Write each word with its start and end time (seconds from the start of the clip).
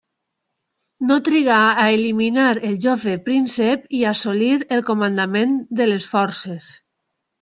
No 1.09 1.17
trigà 1.27 1.57
a 1.83 1.83
eliminar 1.97 2.47
al 2.61 2.73
jove 2.85 3.13
príncep 3.27 3.85
i 3.99 4.03
assolir 4.13 4.51
el 4.79 4.85
comandament 4.89 5.55
de 5.83 5.89
les 5.91 6.09
forces. 6.15 6.73